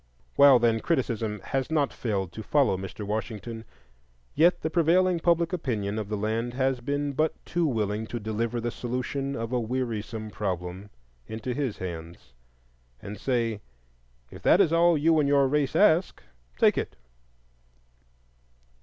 While, 0.35 0.57
then, 0.57 0.79
criticism 0.79 1.41
has 1.43 1.69
not 1.69 1.93
failed 1.93 2.31
to 2.31 2.41
follow 2.41 2.75
Mr. 2.75 3.05
Washington, 3.05 3.65
yet 4.33 4.61
the 4.61 4.71
prevailing 4.71 5.19
public 5.19 5.53
opinion 5.53 5.99
of 5.99 6.09
the 6.09 6.17
land 6.17 6.55
has 6.55 6.81
been 6.81 7.13
but 7.13 7.35
too 7.45 7.67
willing 7.67 8.07
to 8.07 8.19
deliver 8.19 8.59
the 8.59 8.71
solution 8.71 9.35
of 9.35 9.51
a 9.51 9.59
wearisome 9.59 10.31
problem 10.31 10.89
into 11.27 11.53
his 11.53 11.77
hands, 11.77 12.33
and 12.99 13.19
say, 13.19 13.61
"If 14.31 14.41
that 14.41 14.59
is 14.59 14.73
all 14.73 14.97
you 14.97 15.19
and 15.19 15.29
your 15.29 15.47
race 15.47 15.75
ask, 15.75 16.23
take 16.57 16.79
it." 16.79 16.95